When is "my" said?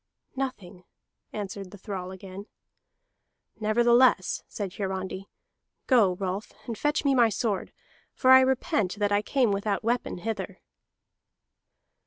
7.13-7.29